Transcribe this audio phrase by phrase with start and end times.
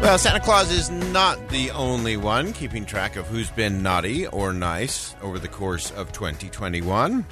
[0.00, 4.54] Well, Santa Claus is not the only one keeping track of who's been naughty or
[4.54, 7.26] nice over the course of 2021.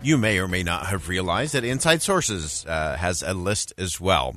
[0.00, 4.00] You may or may not have realized that Inside Sources uh, has a list as
[4.00, 4.36] well.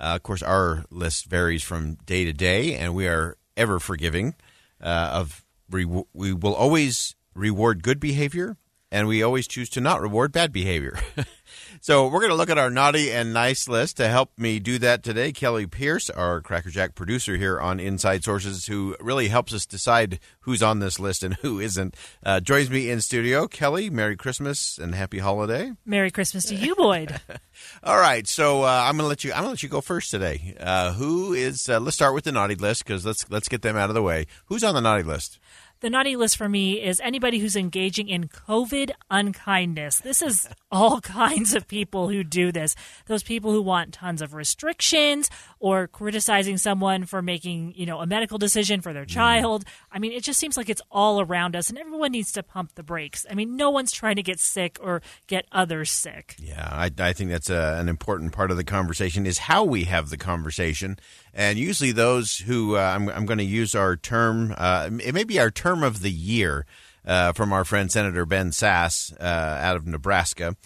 [0.00, 4.34] Uh, of course, our list varies from day to day, and we are ever forgiving.
[4.80, 8.56] Uh, of re- we will always reward good behavior,
[8.94, 10.96] and we always choose to not reward bad behavior.
[11.80, 13.96] so we're going to look at our naughty and nice list.
[13.96, 18.66] To help me do that today, Kelly Pierce, our Crackerjack producer here on Inside Sources,
[18.66, 22.88] who really helps us decide who's on this list and who isn't, uh, joins me
[22.88, 23.48] in studio.
[23.48, 25.72] Kelly, Merry Christmas and Happy Holiday.
[25.84, 27.20] Merry Christmas to you, Boyd.
[27.82, 29.32] All right, so uh, I'm going to let you.
[29.32, 30.54] I'm going to let you go first today.
[30.60, 31.68] Uh, who is?
[31.68, 34.02] Uh, let's start with the naughty list because let's let's get them out of the
[34.02, 34.26] way.
[34.46, 35.40] Who's on the naughty list?
[35.84, 39.98] The naughty list for me is anybody who's engaging in COVID unkindness.
[39.98, 42.74] This is all kinds of people who do this.
[43.04, 48.06] Those people who want tons of restrictions or criticizing someone for making, you know, a
[48.06, 49.66] medical decision for their child.
[49.92, 52.76] I mean, it just seems like it's all around us and everyone needs to pump
[52.76, 53.26] the brakes.
[53.30, 56.34] I mean, no one's trying to get sick or get others sick.
[56.38, 59.84] Yeah, I, I think that's a, an important part of the conversation is how we
[59.84, 60.98] have the conversation.
[61.36, 65.24] And usually, those who uh, I'm, I'm going to use our term, uh, it may
[65.24, 66.66] be our term of the year
[67.06, 70.56] uh, from our friend Senator Ben Sasse uh, out of Nebraska.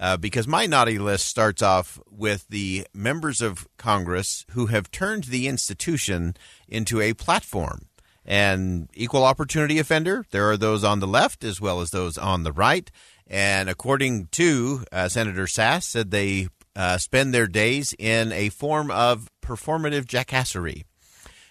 [0.00, 5.24] Uh, because my naughty list starts off with the members of Congress who have turned
[5.24, 6.36] the institution
[6.68, 7.86] into a platform.
[8.24, 12.44] And equal opportunity offender, there are those on the left as well as those on
[12.44, 12.88] the right.
[13.26, 18.90] And according to uh, Senator Sasse, said they uh, spend their days in a form
[18.90, 20.84] of performative jackassery.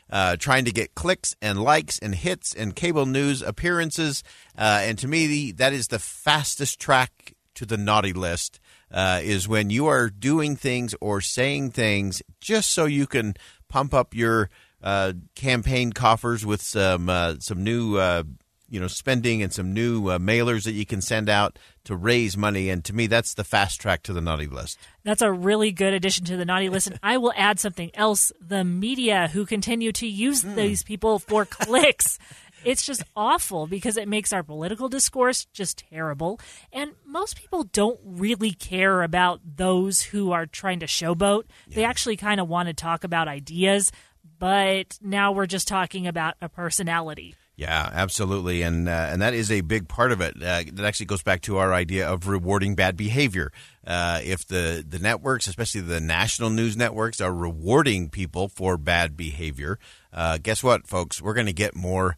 [0.10, 4.24] Uh, trying to get clicks and likes and hits and cable news appearances.
[4.58, 8.60] Uh, and to me, the, that is the fastest track to the naughty list.
[8.90, 13.36] Uh, is when you are doing things or saying things just so you can
[13.68, 14.50] pump up your
[14.82, 18.24] uh, campaign coffers with some uh, some new uh,
[18.70, 22.36] you know spending and some new uh, mailers that you can send out to raise
[22.36, 22.70] money.
[22.70, 24.78] And to me, that's the fast track to the naughty list.
[25.04, 26.88] That's a really good addition to the naughty list.
[26.88, 31.46] And I will add something else the media who continue to use these people for
[31.46, 32.20] clicks.
[32.64, 36.40] It's just awful because it makes our political discourse just terrible.
[36.74, 41.44] And most people don't really care about those who are trying to showboat.
[41.68, 43.92] They actually kind of want to talk about ideas,
[44.40, 47.36] but now we're just talking about a personality.
[47.58, 50.36] Yeah, absolutely, and uh, and that is a big part of it.
[50.36, 53.52] Uh, that actually goes back to our idea of rewarding bad behavior.
[53.86, 59.18] Uh, if the the networks, especially the national news networks, are rewarding people for bad
[59.18, 59.80] behavior,
[60.14, 61.20] uh, guess what, folks?
[61.20, 62.16] We're going to get more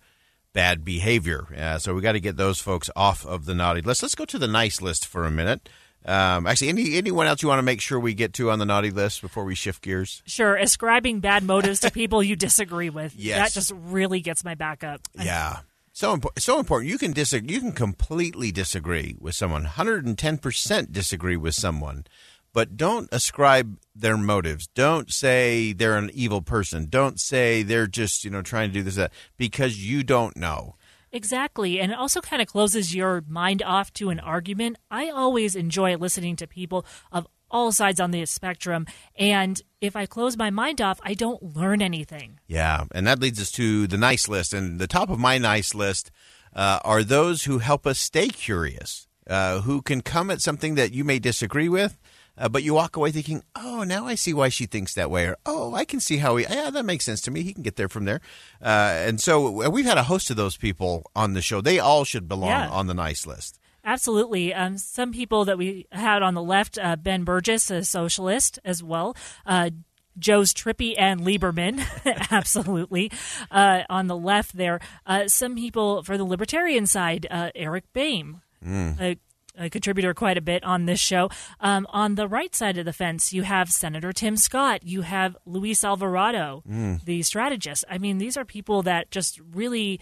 [0.51, 1.47] bad behavior.
[1.57, 4.01] Uh, so we got to get those folks off of the naughty list.
[4.01, 5.69] Let's go to the nice list for a minute.
[6.05, 8.65] Um, actually, any anyone else you want to make sure we get to on the
[8.65, 10.23] naughty list before we shift gears?
[10.25, 13.15] Sure, ascribing bad motives to people you disagree with.
[13.19, 13.53] Yes.
[13.53, 15.01] That just really gets my back up.
[15.13, 15.57] Yeah.
[15.91, 16.41] So important.
[16.41, 16.89] So important.
[16.89, 17.53] You can disagree.
[17.53, 19.65] You can completely disagree with someone.
[19.65, 22.05] Hundred and ten percent disagree with someone,
[22.53, 24.67] but don't ascribe their motives.
[24.67, 26.87] Don't say they're an evil person.
[26.89, 30.75] Don't say they're just you know trying to do this that because you don't know.
[31.11, 31.79] Exactly.
[31.79, 34.77] And it also kind of closes your mind off to an argument.
[34.91, 38.85] I always enjoy listening to people of all sides on the spectrum.
[39.15, 42.39] And if I close my mind off, I don't learn anything.
[42.47, 44.53] Yeah, and that leads us to the nice list.
[44.53, 46.11] And the top of my nice list
[46.53, 50.93] uh, are those who help us stay curious, uh, who can come at something that
[50.93, 51.97] you may disagree with.
[52.39, 55.25] Uh, but you walk away thinking, "Oh, now I see why she thinks that way,"
[55.27, 56.45] or "Oh, I can see how he.
[56.49, 57.43] Yeah, that makes sense to me.
[57.43, 58.21] He can get there from there."
[58.61, 58.65] Uh,
[59.07, 61.59] and so we've had a host of those people on the show.
[61.61, 62.69] They all should belong Yeah.
[62.69, 63.59] on the nice list.
[63.83, 64.53] Absolutely.
[64.53, 68.81] Um, some people that we had on the left, uh, Ben Burgis, a socialist as
[68.83, 69.15] well.
[69.45, 69.69] Uh,
[70.17, 71.81] Joe's Trippi and Lieberman,
[72.31, 73.09] absolutely.
[73.49, 78.41] Uh, on the left there, uh, some people for the Libertarian side, uh, Eric Boehm,
[78.65, 79.17] a,
[79.59, 81.29] a contributor quite a bit on this show.
[81.59, 85.35] Um, on the right side of the fence, you have Senator Tim Scott, you have
[85.45, 86.63] Luis Alvarado,
[87.05, 87.83] the strategist.
[87.89, 89.99] I mean, these are people that just really.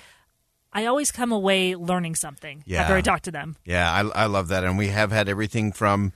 [0.74, 2.81] I always come away learning something Yeah.
[2.81, 3.56] after I talk to them.
[3.65, 4.63] Yeah, I, I love that.
[4.63, 6.12] And we have had everything from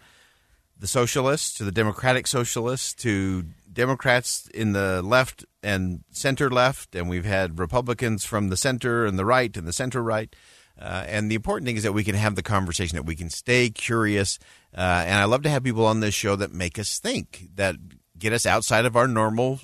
[0.77, 6.95] the socialists to the democratic socialists to Democrats in the left and center left.
[6.95, 10.35] And we've had Republicans from the center and the right and the center right.
[10.81, 13.29] Uh, and the important thing is that we can have the conversation, that we can
[13.29, 14.39] stay curious.
[14.75, 17.75] Uh, and I love to have people on this show that make us think, that
[18.17, 19.59] get us outside of our normal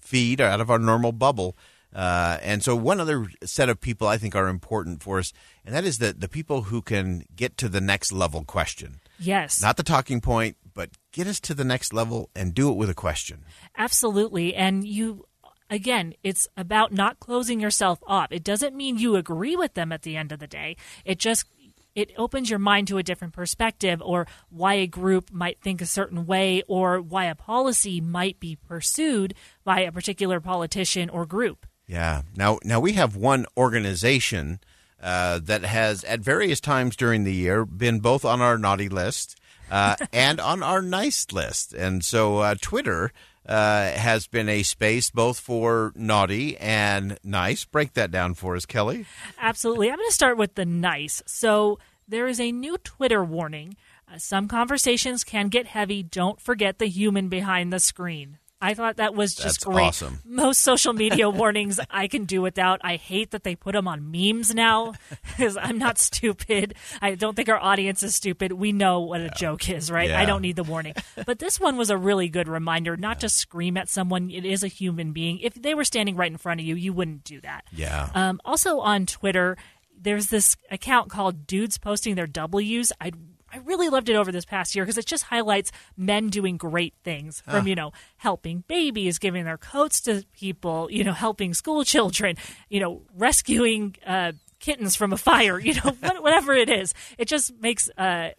[0.00, 1.56] feed or out of our normal bubble.
[1.94, 5.32] Uh, and so, one other set of people I think are important for us,
[5.64, 9.00] and that is the, the people who can get to the next level question.
[9.18, 9.60] Yes.
[9.60, 12.88] Not the talking point, but get us to the next level and do it with
[12.88, 13.44] a question.
[13.76, 14.54] Absolutely.
[14.54, 15.26] And you,
[15.70, 18.28] again, it's about not closing yourself off.
[18.30, 20.76] It doesn't mean you agree with them at the end of the day.
[21.04, 21.46] It just,
[21.94, 25.86] it opens your mind to a different perspective or why a group might think a
[25.86, 29.34] certain way or why a policy might be pursued
[29.64, 31.66] by a particular politician or group.
[31.86, 32.22] Yeah.
[32.36, 34.60] Now, now we have one organization
[35.02, 39.36] uh, that has, at various times during the year, been both on our naughty list
[39.70, 41.72] uh, and on our nice list.
[41.72, 43.12] And so, uh, Twitter
[43.46, 47.64] uh, has been a space both for naughty and nice.
[47.64, 49.06] Break that down for us, Kelly.
[49.38, 49.90] Absolutely.
[49.90, 51.22] I'm going to start with the nice.
[51.26, 53.76] So there is a new Twitter warning.
[54.12, 56.02] Uh, some conversations can get heavy.
[56.02, 58.38] Don't forget the human behind the screen.
[58.60, 59.84] I thought that was just That's great.
[59.84, 60.20] awesome.
[60.24, 62.80] Most social media warnings I can do without.
[62.84, 64.94] I hate that they put them on memes now
[65.26, 66.74] because I'm not stupid.
[67.00, 68.52] I don't think our audience is stupid.
[68.52, 70.10] We know what a joke is, right?
[70.10, 70.20] Yeah.
[70.20, 70.94] I don't need the warning.
[71.24, 74.30] But this one was a really good reminder not to scream at someone.
[74.30, 75.38] It is a human being.
[75.40, 77.64] If they were standing right in front of you, you wouldn't do that.
[77.72, 78.10] Yeah.
[78.14, 79.56] Um, also on Twitter,
[79.98, 82.92] there's this account called Dudes Posting Their W's.
[83.00, 83.12] I
[83.52, 86.94] I really loved it over this past year because it just highlights men doing great
[87.04, 91.84] things from you know helping babies, giving their coats to people, you know helping school
[91.84, 92.36] children,
[92.68, 96.94] you know rescuing uh, kittens from a fire, you know whatever it is.
[97.18, 97.88] It just makes.
[97.96, 98.30] Uh,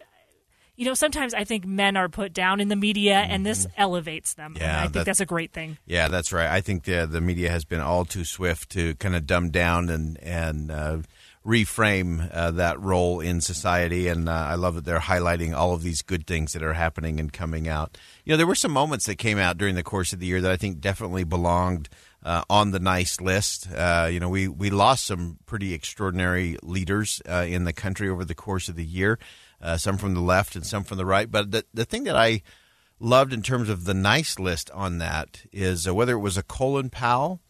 [0.74, 4.34] you know, sometimes I think men are put down in the media, and this elevates
[4.34, 4.54] them.
[4.54, 4.62] Mm-hmm.
[4.62, 5.76] Yeah, I think that- that's a great thing.
[5.84, 6.48] Yeah, that's right.
[6.48, 9.90] I think the the media has been all too swift to kind of dumb down
[9.90, 10.98] and and uh,
[11.44, 14.08] reframe uh, that role in society.
[14.08, 17.18] And uh, I love that they're highlighting all of these good things that are happening
[17.18, 17.98] and coming out.
[18.24, 20.40] You know, there were some moments that came out during the course of the year
[20.40, 21.88] that I think definitely belonged.
[22.24, 27.20] Uh, on the nice list, uh, you know, we, we lost some pretty extraordinary leaders
[27.28, 29.18] uh, in the country over the course of the year,
[29.60, 31.28] uh, some from the left and some from the right.
[31.28, 32.42] But the, the thing that I
[33.00, 36.90] loved in terms of the nice list on that is whether it was a Colin
[36.90, 37.40] Powell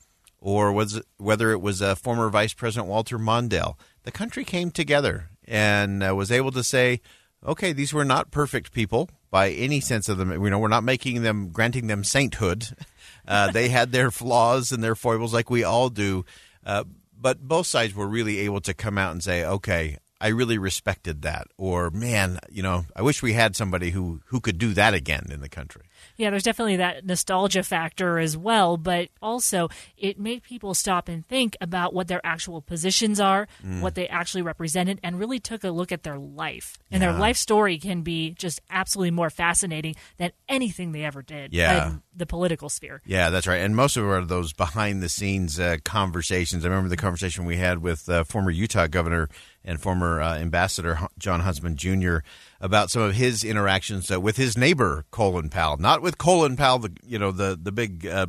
[0.42, 3.76] or was it, whether it was uh, former Vice President Walter Mondale.
[4.02, 7.00] The country came together and uh, was able to say,
[7.46, 10.30] okay, these were not perfect people by any sense of them.
[10.32, 12.66] You know, we're not making them, granting them sainthood.
[13.24, 16.24] Uh, they had their flaws and their foibles like we all do.
[16.66, 16.82] Uh,
[17.16, 21.22] but both sides were really able to come out and say, okay, I really respected
[21.22, 21.46] that.
[21.56, 25.26] Or, man, you know, I wish we had somebody who, who could do that again
[25.30, 25.82] in the country.
[26.22, 31.26] Yeah, there's definitely that nostalgia factor as well, but also it made people stop and
[31.26, 33.80] think about what their actual positions are, Mm.
[33.80, 36.78] what they actually represented, and really took a look at their life.
[36.92, 41.52] And their life story can be just absolutely more fascinating than anything they ever did
[41.52, 41.88] Yeah.
[41.88, 43.02] in the political sphere.
[43.04, 43.60] Yeah, that's right.
[43.60, 46.64] And most of it are those behind the scenes uh, conversations.
[46.64, 49.28] I remember the conversation we had with uh, former Utah governor
[49.64, 52.18] and former uh, ambassador Jon Huntsman Jr.
[52.60, 56.78] about some of his interactions uh, with his neighbor Colin Powell, not with Colin Powell,
[56.80, 58.26] the you know the the big uh,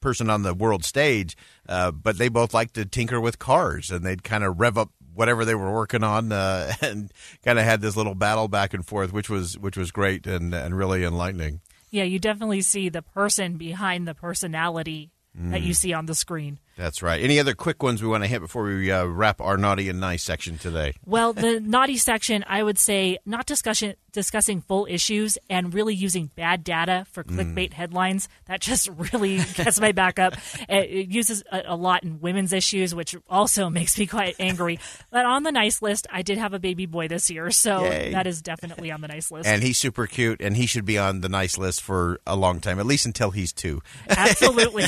[0.00, 1.36] person on the world stage,
[1.68, 4.90] uh, but they both like to tinker with cars and they'd kind of rev up
[5.12, 7.12] whatever they were working on uh, and
[7.44, 10.54] kind of had this little battle back and forth, which was which was great and
[10.54, 11.60] and really enlightening.
[11.90, 15.64] Yeah, you definitely see the person behind the personality that Mm.
[15.66, 16.58] you see on the screen.
[16.76, 17.20] That's right.
[17.20, 20.00] Any other quick ones we want to hit before we uh, wrap our naughty and
[20.00, 20.94] nice section today?
[21.04, 26.30] Well, the naughty section, I would say not discussion discussing full issues and really using
[26.34, 27.36] bad data for Mm.
[27.54, 28.28] clickbait headlines.
[28.46, 30.34] That just really gets my back up.
[30.68, 34.80] It, it uses a, a lot in women's issues, which also makes me quite angry.
[35.12, 38.10] But on the nice list, I did have a baby boy this year, so Yay.
[38.12, 39.46] that is definitely on the nice list.
[39.46, 42.58] And he's super cute, and he should be on the nice list for a long
[42.58, 43.80] time, at least until he's two.
[44.08, 44.86] Absolutely.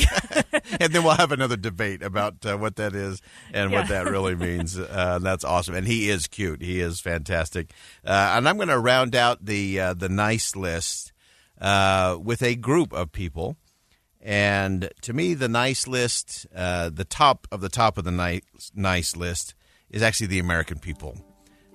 [0.81, 1.72] and then we'll have another debate
[2.03, 3.21] about uh, what that is
[3.53, 4.77] and what that really means.
[4.77, 6.61] Uh, that's awesome, and he is cute.
[6.61, 7.71] He is fantastic.
[8.05, 11.13] Uh, and I'm going to round out the uh, the nice list
[11.59, 13.57] uh, with a group of people
[14.21, 18.71] And to me, the nice list, uh, the top of the top of the nice,
[18.73, 19.53] nice list,
[19.89, 21.17] is actually the American people.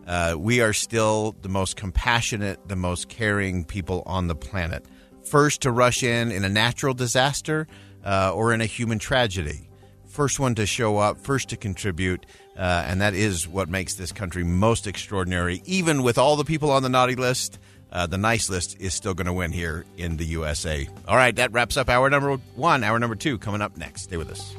[0.06, 4.86] Uh, we are still the most compassionate, the most caring people on the planet.
[5.24, 7.66] First to rush in in a natural disaster
[8.02, 9.67] uh, or in a human tragedy.
[10.08, 14.10] First one to show up, first to contribute, uh, and that is what makes this
[14.10, 15.62] country most extraordinary.
[15.64, 17.58] Even with all the people on the naughty list,
[17.92, 20.88] uh, the nice list is still going to win here in the USA.
[21.06, 22.84] All right, that wraps up hour number one.
[22.84, 24.02] Hour number two coming up next.
[24.02, 24.54] Stay with us.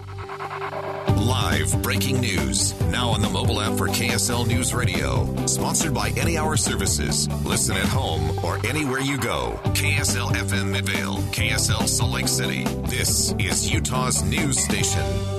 [1.18, 2.80] Live breaking news.
[2.84, 5.46] Now on the mobile app for KSL News Radio.
[5.46, 7.28] Sponsored by Any Hour Services.
[7.44, 9.60] Listen at home or anywhere you go.
[9.66, 11.18] KSL FM Midvale.
[11.32, 12.64] KSL Salt Lake City.
[12.88, 15.39] This is Utah's news station.